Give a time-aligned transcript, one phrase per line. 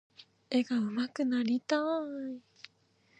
[0.49, 1.79] 絵が上手くなりたい。